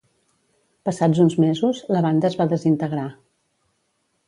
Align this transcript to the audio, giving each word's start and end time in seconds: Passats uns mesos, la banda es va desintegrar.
Passats 0.89 1.21
uns 1.25 1.35
mesos, 1.43 1.83
la 1.97 2.03
banda 2.07 2.29
es 2.33 2.39
va 2.41 2.49
desintegrar. 2.57 3.07